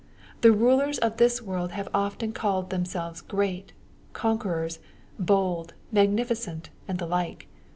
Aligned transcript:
The 0.41 0.51
rulers 0.51 0.97
of 0.97 1.17
this 1.17 1.43
world 1.43 1.73
have 1.73 1.87
often 1.93 2.31
called 2.31 2.71
themselves 2.71 3.21
Great, 3.21 3.71
Conquerors, 4.13 4.79
Bold, 5.19 5.75
Magnificent, 5.91 6.71
and 6.87 6.97
the 6.97 7.05
like. 7.05 7.47